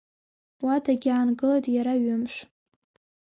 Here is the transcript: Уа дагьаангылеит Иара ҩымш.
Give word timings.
Уа 0.63 0.75
дагьаангылеит 0.83 1.65
Иара 1.75 1.93
ҩымш. 2.03 2.33